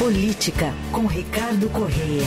[0.00, 2.24] Política, com Ricardo Correia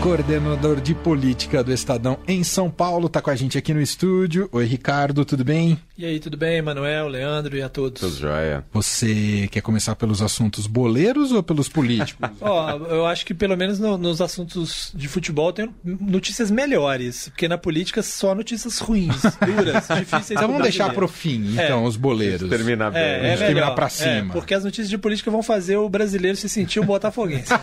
[0.00, 4.48] coordenador de política do Estadão em São Paulo, está com a gente aqui no estúdio.
[4.52, 5.78] Oi, Ricardo, tudo bem?
[5.98, 8.00] E aí, tudo bem, Manuel, Leandro e a todos?
[8.00, 8.64] Tudo jóia.
[8.72, 12.30] Você quer começar pelos assuntos boleiros ou pelos políticos?
[12.40, 17.30] Ó, oh, eu acho que pelo menos no, nos assuntos de futebol tem notícias melhores,
[17.30, 20.30] porque na política só notícias ruins, duras, difíceis.
[20.30, 21.88] Então vamos deixar pro fim, então, é.
[21.88, 22.48] os boleiros.
[22.48, 23.02] Terminar bem.
[23.02, 24.10] É, é melhor, terminar pra cima.
[24.10, 27.52] É, porque as notícias de política vão fazer o brasileiro se sentir um botafoguense.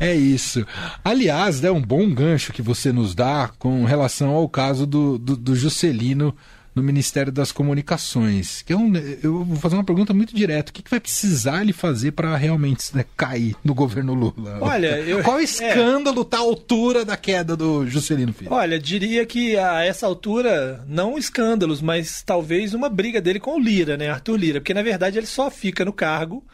[0.00, 0.66] é isso.
[1.04, 5.36] Aliás, é um bom gancho que você nos dá com relação ao caso do, do,
[5.36, 6.34] do Juscelino
[6.74, 8.62] no Ministério das Comunicações.
[8.62, 10.70] Que é um, eu vou fazer uma pergunta muito direta.
[10.70, 14.58] O que, que vai precisar ele fazer para realmente né, cair no governo Lula?
[14.60, 18.52] Olha, eu, qual escândalo está é, à altura da queda do Juscelino Filho?
[18.52, 23.60] Olha, diria que a essa altura não escândalos, mas talvez uma briga dele com o
[23.60, 26.44] Lira, né, Arthur Lira, porque na verdade ele só fica no cargo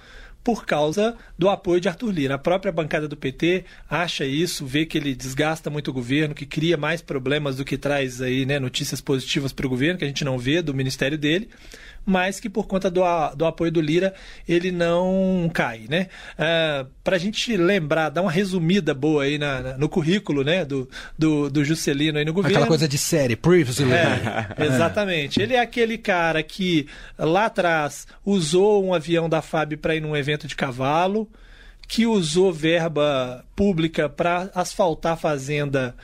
[0.43, 2.35] por causa do apoio de Arthur Lira.
[2.35, 6.47] A própria bancada do PT acha isso, vê que ele desgasta muito o governo, que
[6.47, 10.09] cria mais problemas do que traz aí, né, notícias positivas para o governo, que a
[10.09, 11.49] gente não vê do ministério dele
[12.05, 13.03] mas que por conta do,
[13.37, 14.15] do apoio do Lira
[14.49, 16.09] ele não cai, né?
[16.35, 20.65] Uh, Para a gente lembrar, dar uma resumida boa aí na, na, no currículo, né,
[20.65, 22.57] do, do, do, Juscelino aí no governo.
[22.57, 23.91] Aquela coisa de série, previously.
[24.01, 25.41] É, exatamente.
[25.41, 26.87] Ele é aquele cara que
[27.19, 31.29] lá atrás usou um avião da FAB para ir num evento de cavalo,
[31.87, 35.95] que usou verba pública para asfaltar a fazenda.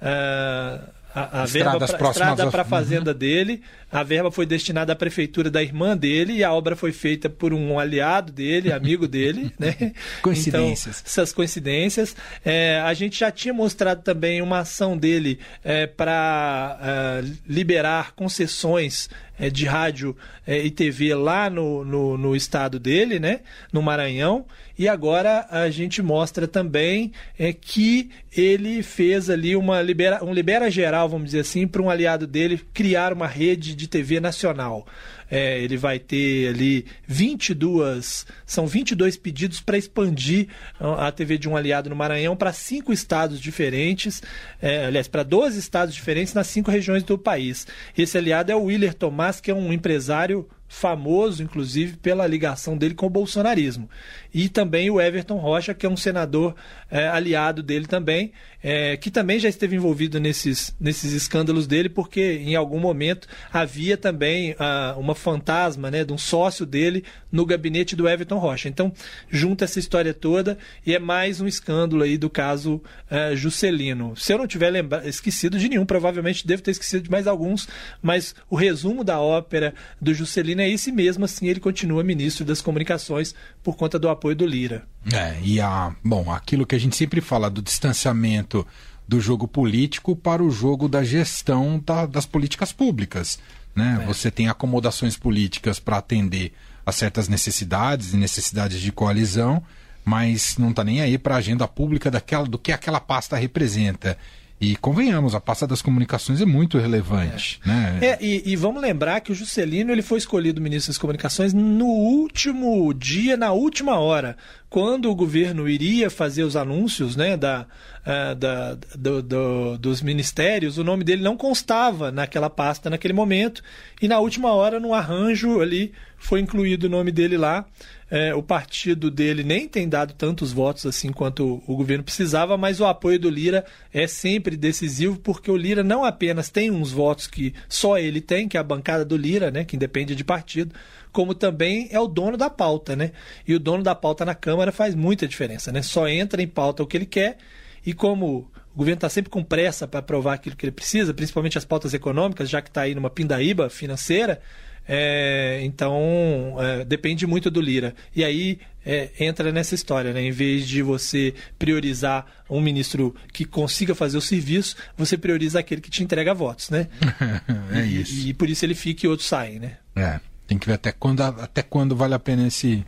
[0.00, 3.18] Uh, a, a verba para estrada para a fazenda uhum.
[3.18, 3.62] dele,
[3.92, 7.52] a verba foi destinada à prefeitura da irmã dele e a obra foi feita por
[7.52, 9.92] um aliado dele, amigo dele, né?
[10.22, 11.00] Coincidências.
[11.00, 12.16] Então, essas coincidências.
[12.42, 19.10] É, a gente já tinha mostrado também uma ação dele é, para é, liberar concessões
[19.38, 23.40] é, de rádio é, e TV lá no, no, no, estado dele, né?
[23.72, 24.46] No Maranhão.
[24.78, 30.70] E agora a gente mostra também é, que ele fez ali uma libera, um libera
[30.70, 34.86] geral, vamos dizer assim, para um aliado dele criar uma rede de TV nacional.
[35.30, 40.48] É, ele vai ter ali 22, são 22 pedidos para expandir
[40.78, 44.22] a TV de um aliado no Maranhão para cinco estados diferentes,
[44.60, 47.66] é, aliás, para 12 estados diferentes nas cinco regiões do país.
[47.96, 52.94] Esse aliado é o Willer Tomás, que é um empresário famoso, inclusive, pela ligação dele
[52.94, 53.90] com o bolsonarismo.
[54.32, 56.54] E também o Everton Rocha, que é um senador
[56.90, 62.40] é, aliado dele também, é, que também já esteve envolvido nesses, nesses escândalos dele, porque
[62.44, 67.96] em algum momento havia também uh, uma fantasma né, de um sócio dele no gabinete
[67.96, 68.68] do Everton Rocha.
[68.68, 68.92] Então,
[69.28, 70.56] junta essa história toda
[70.86, 72.74] e é mais um escândalo aí do caso
[73.10, 74.14] uh, Juscelino.
[74.16, 75.06] Se eu não tiver lembra...
[75.08, 77.68] esquecido de nenhum, provavelmente devo ter esquecido de mais alguns,
[78.00, 82.60] mas o resumo da ópera do Juscelino é esse mesmo, assim ele continua ministro das
[82.60, 84.84] comunicações por conta do apoio do Lira.
[85.10, 88.66] É, e a, bom, aquilo que a gente sempre fala do distanciamento
[89.08, 93.38] do jogo político para o jogo da gestão da, das políticas públicas.
[93.74, 94.00] Né?
[94.02, 94.06] É.
[94.06, 96.52] Você tem acomodações políticas para atender
[96.84, 99.62] a certas necessidades e necessidades de coalizão,
[100.04, 104.16] mas não está nem aí para a agenda pública daquela, do que aquela pasta representa.
[104.60, 107.60] E convenhamos, a pasta das comunicações é muito relevante.
[107.64, 107.68] É.
[107.68, 107.98] Né?
[108.00, 111.86] É, e, e, vamos lembrar que o Juscelino ele foi escolhido ministro das comunicações no
[111.86, 114.36] último dia, na última hora.
[114.72, 117.66] Quando o governo iria fazer os anúncios né, da,
[118.06, 123.62] uh, da, do, do, dos ministérios, o nome dele não constava naquela pasta naquele momento.
[124.00, 127.66] E na última hora, no arranjo ali, foi incluído o nome dele lá.
[128.10, 132.80] É, o partido dele nem tem dado tantos votos assim quanto o governo precisava, mas
[132.80, 137.26] o apoio do Lira é sempre decisivo, porque o Lira não apenas tem uns votos
[137.26, 140.74] que só ele tem, que é a bancada do Lira, né, que independe de partido,
[141.12, 143.12] como também é o dono da pauta, né?
[143.46, 145.82] E o dono da pauta na Câmara faz muita diferença, né?
[145.82, 147.36] Só entra em pauta o que ele quer
[147.84, 151.58] e como o governo está sempre com pressa para aprovar aquilo que ele precisa, principalmente
[151.58, 154.40] as pautas econômicas, já que está aí numa pindaíba financeira,
[154.88, 157.94] é, então, é, depende muito do Lira.
[158.14, 160.22] E aí é, entra nessa história, né?
[160.22, 165.80] Em vez de você priorizar um ministro que consiga fazer o serviço, você prioriza aquele
[165.80, 166.88] que te entrega votos, né?
[167.72, 168.26] é isso.
[168.26, 169.76] E, e, por isso ele fica e outros saem, né?
[169.94, 170.18] É,
[170.52, 172.84] tem que ver até quando, até quando vale a pena esse,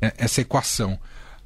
[0.00, 0.98] é, essa equação.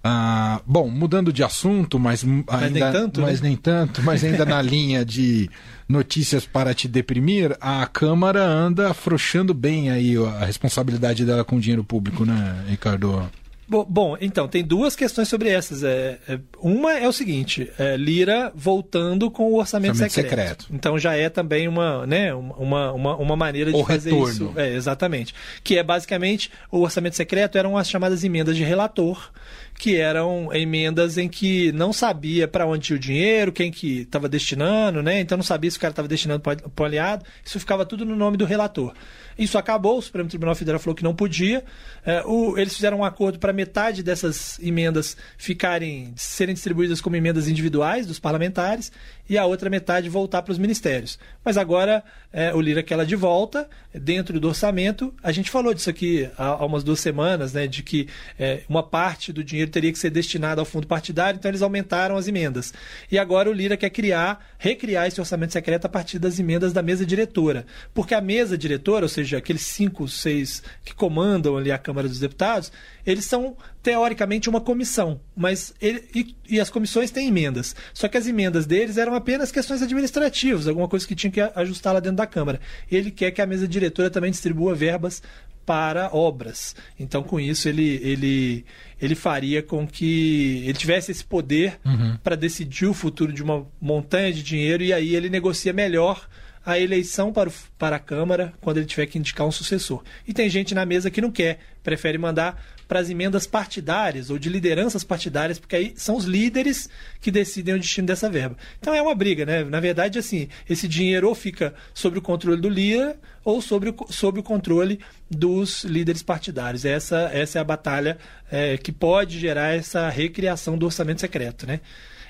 [0.03, 3.49] Ah, bom, mudando de assunto, mas, mas ainda, nem tanto, mas né?
[3.49, 5.51] nem tanto, mas ainda na linha de
[5.89, 11.61] notícias para te deprimir, a Câmara anda afrouxando bem aí a responsabilidade dela com o
[11.61, 13.29] dinheiro público, né, Ricardo?
[13.69, 15.83] Bom, então, tem duas questões sobre essas.
[15.83, 20.63] É, é, uma é o seguinte: é, Lira voltando com o orçamento, orçamento secreto.
[20.63, 20.67] secreto.
[20.73, 24.33] Então já é também uma, né, uma, uma, uma maneira de o fazer retorno.
[24.33, 24.53] isso.
[24.57, 25.35] É, exatamente.
[25.63, 29.31] Que é basicamente o orçamento secreto eram as chamadas emendas de relator
[29.79, 34.29] que eram emendas em que não sabia para onde ia o dinheiro, quem que estava
[34.29, 35.21] destinando, né?
[35.21, 37.25] Então não sabia se o cara estava destinando para o aliado.
[37.45, 38.93] Isso ficava tudo no nome do relator.
[39.39, 41.65] Isso acabou, o Supremo Tribunal Federal falou que não podia.
[42.05, 47.47] É, o, eles fizeram um acordo para metade dessas emendas ficarem serem distribuídas como emendas
[47.47, 48.91] individuais dos parlamentares
[49.29, 51.21] e a outra metade voltar para os ministérios.
[51.45, 52.03] Mas agora
[52.33, 55.15] é, o Lira quer ela de volta, dentro do orçamento.
[55.23, 57.69] A gente falou disso aqui há, há umas duas semanas, né?
[57.69, 61.51] De que é, uma parte do dinheiro teria que ser destinado ao fundo partidário, então
[61.51, 62.73] eles aumentaram as emendas.
[63.11, 66.83] E agora o Lira quer criar, recriar esse orçamento secreto a partir das emendas da
[66.83, 67.67] mesa diretora.
[67.95, 72.19] Porque a mesa diretora, ou seja, aqueles cinco, seis que comandam ali a Câmara dos
[72.19, 72.73] Deputados,
[73.07, 77.75] eles são teoricamente uma comissão, mas ele, e, e, as comissões têm emendas.
[77.95, 81.95] Só que as emendas deles eram apenas questões administrativas, alguma coisa que tinha que ajustar
[81.95, 82.61] lá dentro da Câmara.
[82.91, 85.23] Ele quer que a mesa diretora também distribua verbas
[85.69, 86.75] para obras.
[86.99, 88.65] Então, com isso, ele, ele,
[88.99, 92.17] ele faria com que ele tivesse esse poder uhum.
[92.25, 96.27] para decidir o futuro de uma montanha de dinheiro e aí ele negocia melhor
[96.65, 100.03] a eleição para, o, para a Câmara quando ele tiver que indicar um sucessor.
[100.27, 104.39] E tem gente na mesa que não quer, prefere mandar para as emendas partidárias ou
[104.39, 106.89] de lideranças partidárias, porque aí são os líderes
[107.21, 108.57] que decidem o destino dessa verba.
[108.81, 109.63] Então é uma briga, né?
[109.63, 113.97] Na verdade, assim, esse dinheiro ou fica sob o controle do Lira ou sobre o,
[114.09, 115.01] sob o controle
[115.31, 116.87] dos líderes partidários.
[116.87, 118.17] Essa, essa é a batalha
[118.51, 121.81] é, que pode gerar essa recriação do orçamento secreto, né?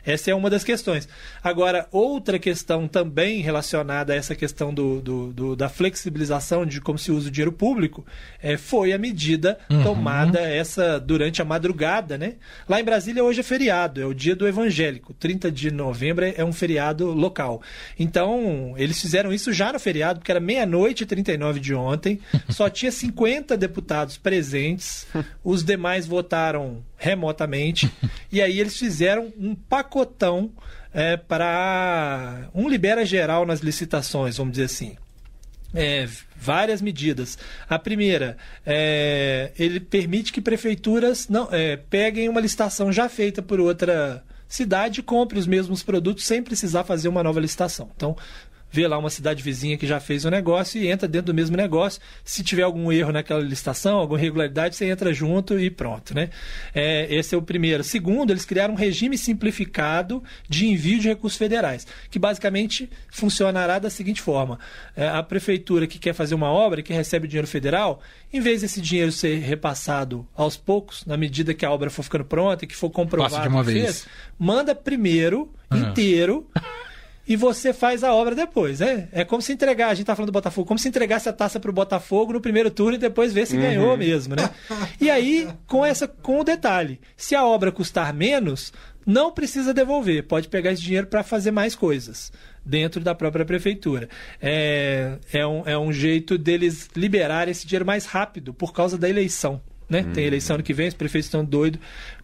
[0.05, 1.09] Essa é uma das questões.
[1.43, 6.99] Agora, outra questão também relacionada a essa questão do, do, do da flexibilização de como
[6.99, 8.07] se usa o dinheiro público
[8.43, 9.83] é, foi a medida uhum.
[9.83, 12.35] tomada essa durante a madrugada, né?
[12.69, 15.13] Lá em Brasília hoje é feriado, é o dia do evangélico.
[15.15, 17.63] 30 de novembro é um feriado local.
[17.99, 22.69] Então, eles fizeram isso já no feriado, porque era meia-noite e 39 de ontem, só
[22.69, 25.07] tinha 50 deputados presentes,
[25.43, 27.91] os demais votaram remotamente,
[28.31, 30.51] e aí eles fizeram um pacotão
[30.93, 34.97] é, para um libera geral nas licitações, vamos dizer assim.
[35.75, 37.39] É, várias medidas.
[37.69, 43.61] A primeira, é, ele permite que prefeituras não é, peguem uma licitação já feita por
[43.61, 47.91] outra cidade e compre os mesmos produtos sem precisar fazer uma nova licitação.
[47.95, 48.17] Então,
[48.71, 51.57] vê lá uma cidade vizinha que já fez o negócio e entra dentro do mesmo
[51.57, 52.01] negócio.
[52.25, 56.31] Se tiver algum erro naquela licitação, alguma irregularidade, você entra junto e pronto, né?
[56.75, 57.83] É, esse é o primeiro.
[57.83, 63.91] Segundo, eles criaram um regime simplificado de envio de recursos federais, que basicamente funcionará da
[63.91, 64.59] seguinte forma:
[64.97, 68.01] é, a prefeitura que quer fazer uma obra, que recebe dinheiro federal,
[68.33, 72.25] em vez desse dinheiro ser repassado aos poucos, na medida que a obra for ficando
[72.25, 73.83] pronta e que for comprovado Passa de uma vez.
[73.83, 75.79] Fez, manda primeiro, uhum.
[75.79, 76.47] inteiro.
[77.29, 79.09] e você faz a obra depois, né?
[79.13, 81.61] É como se entregar, a gente tá falando do Botafogo, como se entregasse a taça
[81.61, 83.61] pro Botafogo no primeiro turno e depois ver se uhum.
[83.63, 84.49] ganhou mesmo, né?
[84.99, 88.73] E aí, com essa com o detalhe, se a obra custar menos,
[89.05, 92.33] não precisa devolver, pode pegar esse dinheiro para fazer mais coisas
[92.65, 94.09] dentro da própria prefeitura.
[94.41, 99.09] É, é, um, é um jeito deles liberar esse dinheiro mais rápido por causa da
[99.09, 99.61] eleição.
[99.89, 100.05] Né?
[100.15, 101.81] Tem eleição ano que vem, os prefeitos estão doidos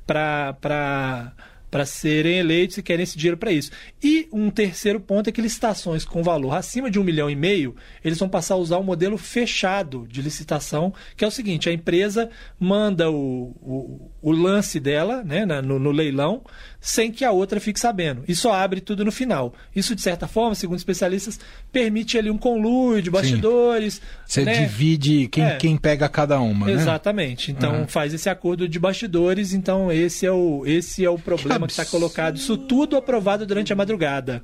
[0.07, 1.33] para
[1.75, 3.73] para serem eleitos e querem esse dinheiro para isso.
[4.01, 7.75] E um terceiro ponto é que licitações com valor acima de um milhão e meio,
[8.05, 11.73] eles vão passar a usar um modelo fechado de licitação, que é o seguinte: a
[11.73, 12.31] empresa
[12.61, 16.45] manda o, o, o lance dela né, no, no leilão,
[16.85, 18.23] sem que a outra fique sabendo.
[18.29, 19.55] E só abre tudo no final.
[19.75, 21.41] Isso, de certa forma, segundo especialistas,
[21.73, 24.03] permite ali um conluio de bastidores.
[24.27, 24.61] Você né?
[24.61, 25.57] divide quem, é.
[25.57, 26.67] quem pega cada uma.
[26.67, 26.73] Né?
[26.73, 27.51] Exatamente.
[27.51, 27.57] Né?
[27.57, 27.89] Então uhum.
[27.89, 29.55] faz esse acordo de bastidores.
[29.55, 32.37] Então esse é o, esse é o problema que está colocado.
[32.37, 34.43] Isso tudo aprovado durante a madrugada.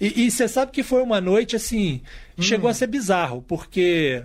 [0.00, 2.00] E você sabe que foi uma noite assim.
[2.36, 2.42] Hum.
[2.42, 4.24] Chegou a ser bizarro, porque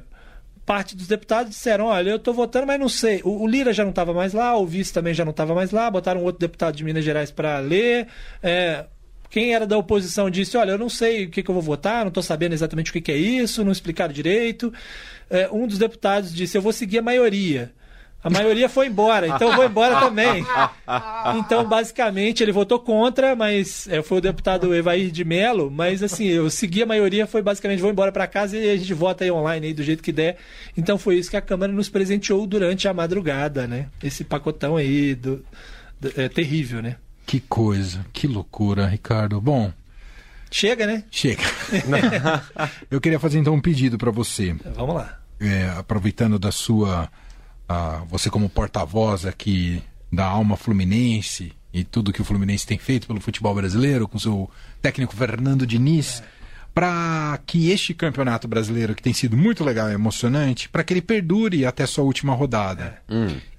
[0.71, 3.19] parte dos deputados disseram: olha, eu estou votando, mas não sei.
[3.25, 5.69] O, o Lira já não estava mais lá, o vice também já não estava mais
[5.69, 8.07] lá, botaram outro deputado de Minas Gerais para ler.
[8.41, 8.85] É,
[9.29, 12.05] quem era da oposição disse: olha, eu não sei o que, que eu vou votar,
[12.05, 14.73] não estou sabendo exatamente o que, que, é isso, não explicaram direito.
[15.29, 17.73] É, um dos deputados disse: eu vou seguir a maioria.
[18.23, 20.45] A maioria foi embora, então eu vou embora também.
[21.37, 26.25] Então, basicamente, ele votou contra, mas é, foi o deputado Evair de Mello, mas assim,
[26.25, 29.31] eu segui a maioria, foi basicamente vou embora para casa e a gente vota aí
[29.31, 30.37] online aí do jeito que der.
[30.75, 33.87] Então foi isso que a Câmara nos presenteou durante a madrugada, né?
[34.03, 35.43] Esse pacotão aí do,
[35.99, 36.97] do é terrível, né?
[37.25, 39.39] Que coisa, que loucura, Ricardo.
[39.39, 39.71] Bom,
[40.51, 41.03] chega, né?
[41.09, 41.43] Chega.
[42.91, 44.53] eu queria fazer então um pedido para você.
[44.75, 45.17] Vamos lá.
[45.39, 47.09] É, aproveitando da sua
[47.71, 53.07] ah, você como porta-voz aqui da alma fluminense e tudo que o Fluminense tem feito
[53.07, 54.49] pelo futebol brasileiro, com seu
[54.81, 56.21] técnico Fernando Diniz,
[56.73, 61.01] para que este campeonato brasileiro, que tem sido muito legal e emocionante, para que ele
[61.01, 63.01] perdure até sua última rodada.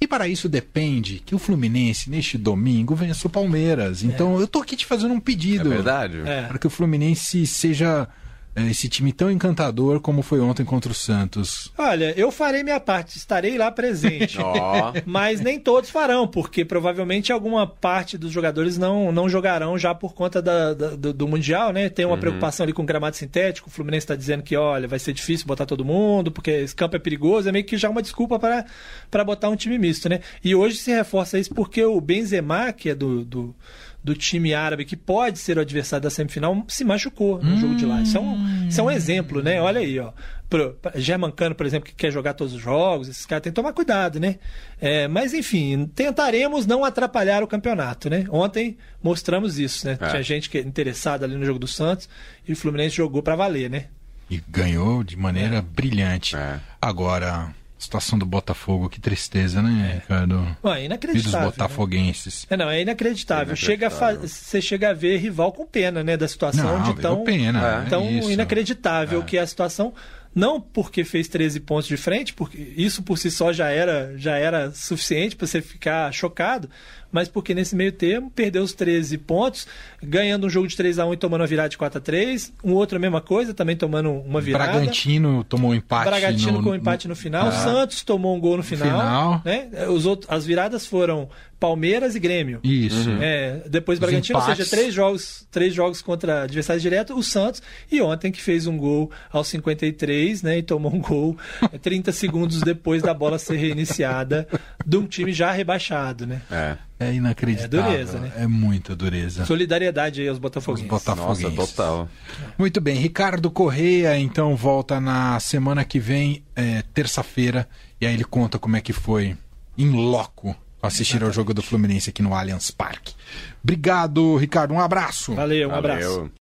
[0.01, 4.03] E para isso depende que o Fluminense, neste domingo, vença o Palmeiras.
[4.03, 5.71] Então eu tô aqui te fazendo um É pedido.
[5.71, 6.21] verdade?
[6.27, 6.43] É.
[6.49, 8.07] Para que o Fluminense seja
[8.55, 11.73] esse time tão encantador como foi ontem contra o Santos.
[11.79, 14.37] Olha, eu farei minha parte, estarei lá presente.
[14.43, 19.95] Ó, Mas nem todos farão, porque provavelmente alguma parte dos jogadores não, não jogarão já
[19.95, 21.89] por conta da- da- do, do Mundial, né?
[21.89, 23.69] Tem uma preocupação ali com o gramado sintético.
[23.69, 26.95] O Fluminense está dizendo que, olha, vai ser difícil botar todo mundo, porque esse campo
[26.95, 27.49] é perigoso.
[27.49, 28.67] É meio que já uma desculpa para
[29.11, 30.21] para botar um time misto, né?
[30.45, 33.25] E hoje se reforça isso porque o Benzema, que é do.
[33.25, 33.55] do
[34.03, 37.87] do time árabe que pode ser o adversário da semifinal se machucou no jogo de
[37.87, 38.03] lá.
[38.03, 39.61] Isso é um, isso é um exemplo, né?
[39.61, 40.13] Olha aí, ó.
[40.51, 43.73] Pro, Germancano, por exemplo, que quer jogar todos os jogos, esses caras têm que tomar
[43.73, 44.39] cuidado, né?
[44.81, 48.27] É, mas enfim, tentaremos não atrapalhar o campeonato, né?
[48.29, 49.97] Ontem mostramos isso, né?
[50.01, 50.09] É.
[50.09, 52.09] Tinha gente que interessada ali no jogo do Santos
[52.47, 53.87] e o Fluminense jogou pra valer, né?
[54.29, 56.37] E ganhou de maneira brilhante.
[56.37, 56.59] É.
[56.81, 60.57] Agora, situação do Botafogo, que tristeza, né, Ricardo?
[60.65, 61.41] Ué, E dos inacreditável.
[61.41, 61.45] né?
[61.47, 62.47] botafoguenenses.
[62.49, 63.55] É, não, é inacreditável.
[63.57, 64.29] Chega a fa- Inacreditável.
[64.29, 66.17] Você chega a ver rival com pena, né?
[66.17, 68.31] Da situação Não, de tão, pena, é tão isso.
[68.31, 69.93] inacreditável que é a situação.
[70.35, 74.39] Não porque fez 13 pontos de frente, porque isso por si só já era, já
[74.39, 76.71] era suficiente para você ficar chocado,
[77.13, 79.67] mas porque nesse meio termo perdeu os 13 pontos,
[80.03, 82.53] ganhando um jogo de 3 a 1 e tomando uma virada de 4 a 3
[82.65, 84.73] um outro a mesma coisa, também tomando uma virada.
[84.73, 86.09] Bragantino tomou um empate.
[86.09, 87.47] Bragantino no- com um empate no final.
[87.47, 87.49] Ah.
[87.51, 88.89] O Santos tomou um gol no final.
[88.89, 89.43] final.
[89.45, 89.69] Né?
[89.89, 91.29] Os outros, as viradas foram
[91.61, 92.59] Palmeiras e Grêmio.
[92.65, 93.09] Isso.
[93.21, 98.01] É, depois Bragantino, ou seja, três jogos, três jogos contra adversários diretos, o Santos, e
[98.03, 101.37] ontem que fez um gol aos 53, né, e tomou um gol
[101.73, 104.49] é, 30 segundos depois da bola ser reiniciada
[104.87, 106.43] de um time já rebaixado, né?
[106.51, 106.77] é.
[107.03, 107.81] É inacreditável.
[107.81, 108.33] É dureza, né?
[108.37, 109.45] É muita dureza.
[109.45, 110.89] Solidariedade aí aos Os botafoguenses.
[110.89, 111.57] Nossa, botafoguenses.
[111.57, 112.09] total.
[112.57, 117.69] Muito bem, Ricardo Correia então volta na semana que vem, é, terça-feira,
[118.01, 119.37] e aí ele conta como é que foi
[119.77, 123.15] em loco assistir ao jogo do Fluminense aqui no Allianz Parque.
[123.63, 125.35] Obrigado, Ricardo, um abraço.
[125.35, 126.09] Valeu, um abraço.
[126.09, 126.33] Valeu.